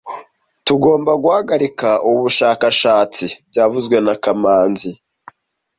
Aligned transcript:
Tugomba 0.65 1.11
guhagarika 1.23 1.89
ubu 2.07 2.19
bushakashatsi 2.25 3.25
byavuzwe 3.49 3.97
na 4.05 4.15
kamanzi 4.23 4.91